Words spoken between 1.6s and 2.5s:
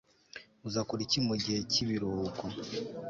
cyibiruhuko